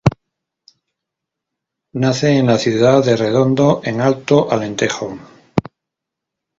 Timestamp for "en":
2.35-2.47, 3.83-4.01